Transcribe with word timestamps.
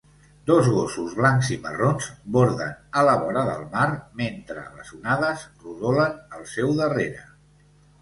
Dos 0.51 0.69
gossos 0.77 1.11
blancs 1.19 1.51
i 1.55 1.57
marrons 1.65 2.07
borden 2.39 2.73
a 3.01 3.05
la 3.09 3.15
vora 3.27 3.45
del 3.51 3.63
mar 3.77 3.87
mentre 4.25 4.67
les 4.81 4.93
onades 4.99 5.49
rodolen 5.69 6.21
al 6.41 6.53
seu 6.59 6.79
darrere. 6.85 7.27